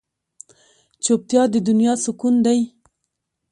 چوپتیا، 1.03 1.41
د 1.53 1.55
دنیا 1.67 1.93
سکون 2.05 2.35
دی. 2.45 2.59